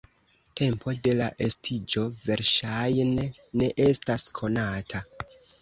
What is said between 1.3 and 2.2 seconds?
estiĝo